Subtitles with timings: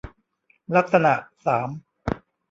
[0.75, 1.13] ลักษณะ
[1.45, 1.69] สาม